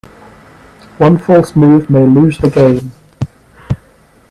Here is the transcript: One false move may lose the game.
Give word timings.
One 0.97 1.19
false 1.19 1.55
move 1.55 1.87
may 1.87 2.07
lose 2.07 2.39
the 2.39 2.49
game. 2.49 2.91